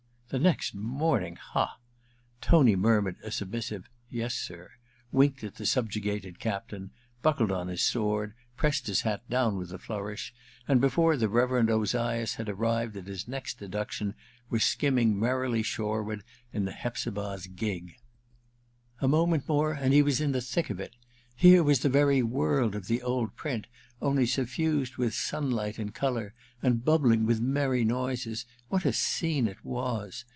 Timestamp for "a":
3.83-3.83, 9.73-9.77, 19.01-19.09, 28.85-28.93